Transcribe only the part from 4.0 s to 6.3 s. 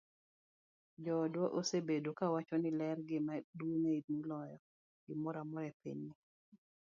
moloyo gimoro amora e pinyni.